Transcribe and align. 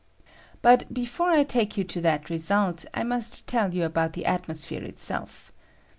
But, 0.63 0.91
before 0.91 1.29
I 1.29 1.43
take 1.43 1.77
you 1.77 1.83
to 1.83 2.01
that 2.01 2.31
result, 2.31 2.85
I 2.91 3.03
must 3.03 3.45
tell 3.47 3.71
you 3.71 3.83
about 3.85 4.13
the 4.13 4.25
atmosphere 4.25 4.83
itself. 4.83 5.53